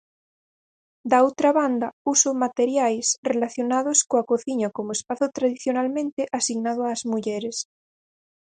[1.09, 7.57] Da outra banda, uso materiais relacionados coa cociña como espazo tradicionalmente asignado ás mulleres.